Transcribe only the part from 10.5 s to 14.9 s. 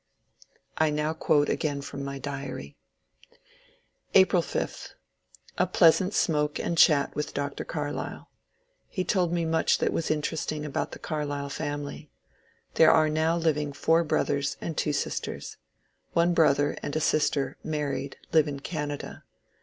about the Carlyle family. There are now living four brothers and